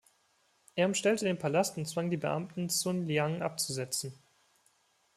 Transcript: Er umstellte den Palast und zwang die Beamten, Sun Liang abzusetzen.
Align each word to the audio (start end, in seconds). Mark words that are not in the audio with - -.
Er 0.73 0.87
umstellte 0.87 1.25
den 1.25 1.37
Palast 1.37 1.77
und 1.77 1.85
zwang 1.85 2.09
die 2.09 2.17
Beamten, 2.17 2.69
Sun 2.69 3.05
Liang 3.05 3.43
abzusetzen. 3.43 4.11